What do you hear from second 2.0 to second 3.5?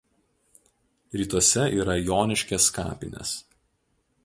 Joniškės kapinės.